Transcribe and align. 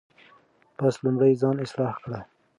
پس 0.77 0.93
لومړی 1.03 1.33
ځان 1.41 1.55
اصلاح 1.65 1.93
کړئ. 2.03 2.21